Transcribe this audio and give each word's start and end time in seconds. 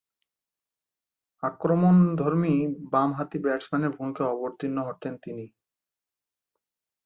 আক্রমণধর্মী 1.43 2.53
বামহাতি 2.91 3.37
ব্যাটসম্যানের 3.43 3.91
ভূমিকায় 3.95 4.31
অবতীর্ণ 4.33 4.77
হতেন 4.87 5.13
তিনি। 5.23 5.45